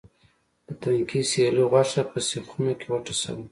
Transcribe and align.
د 0.67 0.67
تنکي 0.81 1.21
سېرلي 1.31 1.65
غوښه 1.71 2.01
په 2.11 2.17
سیخونو 2.27 2.73
کې 2.79 2.87
وټسوه. 2.89 3.43